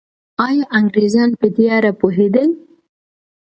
آیا 0.47 0.65
انګریزان 0.77 1.29
په 1.39 1.47
دې 1.55 1.65
اړه 1.77 1.91
پوهېدل؟ 1.99 2.49